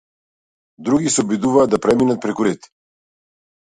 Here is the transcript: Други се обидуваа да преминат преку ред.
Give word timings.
Други 0.87 1.13
се 1.17 1.21
обидуваа 1.27 1.69
да 1.77 1.83
преминат 1.87 2.27
преку 2.27 2.51
ред. 2.53 2.71